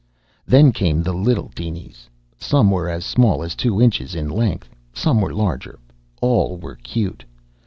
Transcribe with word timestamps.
Then 0.47 0.71
came 0.71 1.03
the 1.03 1.13
little 1.13 1.51
dinies. 1.53 2.09
Some 2.39 2.71
were 2.71 2.89
as 2.89 3.05
small 3.05 3.43
as 3.43 3.53
two 3.53 3.79
inches 3.79 4.15
in 4.15 4.29
length. 4.29 4.71
Some 4.93 5.21
were 5.21 5.31
larger. 5.31 5.77
All 6.23 6.57
were 6.57 6.77
cute. 6.77 7.23